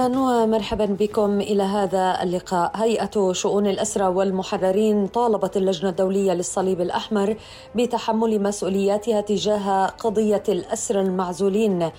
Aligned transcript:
أهلا 0.00 0.18
ومرحبا 0.18 0.84
بكم 0.84 1.40
إلى 1.40 1.62
هذا 1.62 2.22
اللقاء. 2.22 2.70
هيئة 2.74 3.32
شؤون 3.32 3.66
الاسرى 3.66 4.06
والمحررين 4.06 5.06
طالبت 5.06 5.56
اللجنة 5.56 5.90
الدولية 5.90 6.32
للصليب 6.32 6.80
الأحمر 6.80 7.36
بتحمل 7.74 8.42
مسؤولياتها 8.42 9.20
تجاه 9.20 9.86
قضية 9.86 10.42
الاسرى 10.48 11.00
المعزولين 11.00 11.90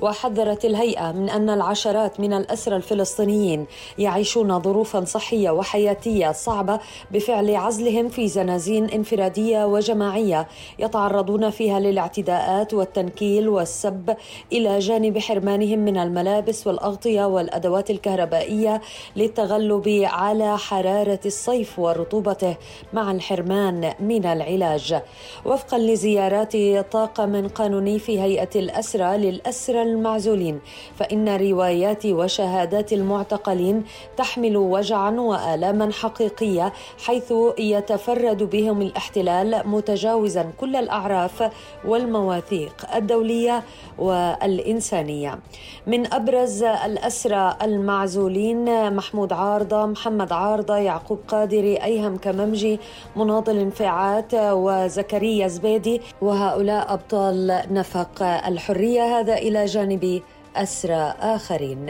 وحذرت 0.00 0.64
الهيئة 0.64 1.12
من 1.12 1.30
أن 1.30 1.50
العشرات 1.50 2.20
من 2.20 2.32
الاسرى 2.32 2.76
الفلسطينيين 2.76 3.66
يعيشون 3.98 4.60
ظروفا 4.62 5.04
صحية 5.04 5.50
وحياتية 5.50 6.32
صعبة 6.32 6.80
بفعل 7.10 7.56
عزلهم 7.56 8.08
في 8.08 8.28
زنازين 8.28 8.84
انفرادية 8.84 9.64
وجماعية 9.64 10.48
يتعرضون 10.78 11.50
فيها 11.50 11.80
للاعتداءات 11.80 12.74
والتنكيل 12.74 13.48
والسب 13.48 14.16
إلى 14.52 14.78
جانب 14.78 15.18
حرمانهم 15.18 15.78
من 15.78 15.96
الملابس 15.98 16.66
والأغطية 16.66 17.24
وال 17.24 17.49
الأدوات 17.50 17.90
الكهربائية 17.90 18.80
للتغلب 19.16 19.88
على 20.04 20.58
حرارة 20.58 21.20
الصيف 21.26 21.78
ورطوبته 21.78 22.56
مع 22.92 23.10
الحرمان 23.10 23.92
من 24.00 24.26
العلاج. 24.26 25.00
وفقا 25.44 25.78
لزيارات 25.78 26.56
طاقم 26.92 27.48
قانوني 27.48 27.98
في 27.98 28.20
هيئة 28.20 28.48
الأسرى 28.56 29.16
للاسرى 29.16 29.82
المعزولين 29.82 30.60
فإن 30.96 31.28
روايات 31.28 32.06
وشهادات 32.06 32.92
المعتقلين 32.92 33.84
تحمل 34.16 34.56
وجعا 34.56 35.10
وآلاما 35.10 35.92
حقيقية 35.92 36.72
حيث 37.06 37.32
يتفرد 37.58 38.42
بهم 38.42 38.82
الاحتلال 38.82 39.62
متجاوزا 39.68 40.52
كل 40.60 40.76
الأعراف 40.76 41.50
والمواثيق 41.84 42.94
الدولية 42.94 43.62
والإنسانية. 43.98 45.38
من 45.86 46.12
أبرز 46.12 46.62
الأسرى 46.62 47.39
المعزولين 47.62 48.92
محمود 48.96 49.32
عارضة 49.32 49.86
محمد 49.86 50.32
عارضة 50.32 50.76
يعقوب 50.76 51.18
قادري 51.28 51.76
أيهم 51.76 52.16
كممجي 52.16 52.80
مناضل 53.16 53.58
انفعات 53.58 54.34
وزكريا 54.34 55.48
زبيدي 55.48 56.00
وهؤلاء 56.20 56.92
أبطال 56.94 57.62
نفق 57.70 58.22
الحرية. 58.22 59.02
هذا 59.02 59.34
إلى 59.34 59.64
جانب 59.64 60.22
أسرى 60.56 61.14
آخرين. 61.20 61.86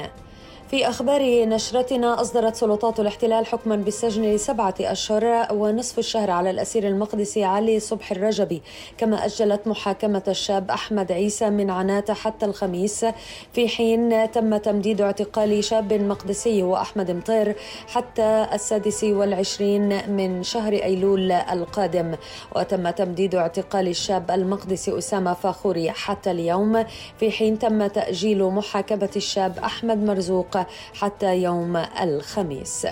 في 0.70 0.88
أخبار 0.88 1.44
نشرتنا 1.44 2.20
أصدرت 2.20 2.56
سلطات 2.56 3.00
الاحتلال 3.00 3.46
حكما 3.46 3.76
بالسجن 3.76 4.22
لسبعة 4.22 4.74
أشهر 4.80 5.46
ونصف 5.52 5.98
الشهر 5.98 6.30
على 6.30 6.50
الأسير 6.50 6.88
المقدسي 6.88 7.44
علي 7.44 7.80
صبح 7.80 8.12
الرجبي. 8.12 8.62
كما 8.98 9.24
أجلت 9.24 9.66
محاكمة 9.66 10.22
الشاب 10.28 10.70
أحمد 10.70 11.12
عيسى 11.12 11.50
من 11.50 11.70
عناتة 11.70 12.14
حتى 12.14 12.46
الخميس. 12.46 13.06
في 13.52 13.68
حين 13.68 14.30
تم 14.30 14.56
تمديد 14.56 15.00
اعتقال 15.00 15.64
شاب 15.64 15.92
مقدسي 15.92 16.62
هو 16.62 16.76
أحمد 16.76 17.10
مطير 17.10 17.56
حتى 17.86 18.46
السادس 18.52 19.04
والعشرين 19.04 20.10
من 20.10 20.42
شهر 20.42 20.72
أيلول 20.72 21.32
القادم. 21.32 22.14
وتم 22.56 22.90
تمديد 22.90 23.34
اعتقال 23.34 23.88
الشاب 23.88 24.30
المقدسي 24.30 24.98
أسامة 24.98 25.34
فاخوري 25.34 25.90
حتى 25.90 26.30
اليوم. 26.30 26.84
في 27.20 27.30
حين 27.30 27.58
تم 27.58 27.86
تأجيل 27.86 28.44
محاكمة 28.44 29.10
الشاب 29.16 29.58
أحمد 29.58 30.04
مرزوق 30.04 30.59
حتى 30.94 31.42
يوم 31.42 31.76
الخميس. 31.76 32.86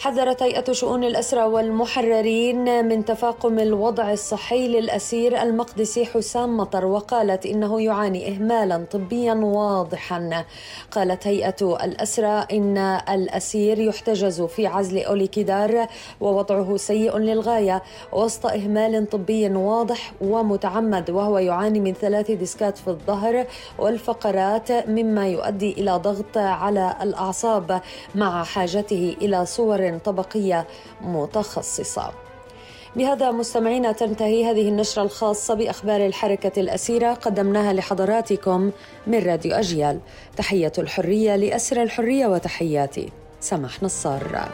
حذرت 0.00 0.42
هيئة 0.42 0.72
شؤون 0.72 1.04
الأسرى 1.04 1.42
والمحررين 1.42 2.84
من 2.88 3.04
تفاقم 3.04 3.58
الوضع 3.58 4.12
الصحي 4.12 4.68
للأسير 4.68 5.42
المقدسي 5.42 6.06
حسام 6.06 6.56
مطر 6.56 6.84
وقالت 6.84 7.46
إنه 7.46 7.80
يعاني 7.80 8.28
إهمالا 8.28 8.84
طبيا 8.90 9.34
واضحا. 9.34 10.44
قالت 10.90 11.26
هيئة 11.26 11.78
الأسرى 11.84 12.46
إن 12.52 12.78
الأسير 13.08 13.78
يحتجز 13.78 14.42
في 14.42 14.66
عزل 14.66 14.98
أوليكيدار 14.98 15.86
ووضعه 16.20 16.76
سيء 16.76 17.18
للغاية 17.18 17.82
وسط 18.12 18.46
إهمال 18.46 19.08
طبي 19.10 19.48
واضح 19.48 20.12
ومتعمد 20.20 21.10
وهو 21.10 21.38
يعاني 21.38 21.80
من 21.80 21.92
ثلاث 21.92 22.30
ديسكات 22.30 22.78
في 22.78 22.88
الظهر 22.88 23.46
والفقرات 23.78 24.72
مما 24.88 25.28
يؤدي 25.28 25.72
إلى 25.72 25.90
ضغط 25.96 26.36
على 26.36 26.96
الأعصاب 27.02 27.80
مع 28.14 28.44
حاجته 28.44 29.16
إلى 29.22 29.46
صور 29.46 29.87
طبقية 29.96 30.66
متخصصة. 31.00 32.10
بهذا 32.96 33.30
مستمعينا 33.30 33.92
تنتهي 33.92 34.44
هذه 34.44 34.68
النشرة 34.68 35.02
الخاصة 35.02 35.54
بأخبار 35.54 36.06
الحركة 36.06 36.60
الأسيرة 36.60 37.14
قدمناها 37.14 37.72
لحضراتكم 37.72 38.70
من 39.06 39.18
راديو 39.18 39.54
أجيال. 39.54 40.00
تحية 40.36 40.72
الحرية 40.78 41.36
لأسر 41.36 41.82
الحرية 41.82 42.26
وتحياتي. 42.26 43.12
سمح 43.40 43.82
نصار. 43.82 44.48